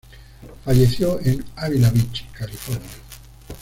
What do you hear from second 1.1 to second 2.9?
en Avila Beach, California.